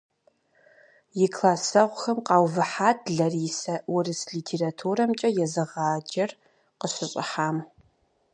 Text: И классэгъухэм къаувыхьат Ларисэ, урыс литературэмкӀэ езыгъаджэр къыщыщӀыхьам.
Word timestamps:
И 1.23 1.25
классэгъухэм 1.35 2.17
къаувыхьат 2.27 2.99
Ларисэ, 3.15 3.75
урыс 3.95 4.21
литературэмкӀэ 4.35 5.29
езыгъаджэр 5.43 6.31
къыщыщӀыхьам. 6.79 7.57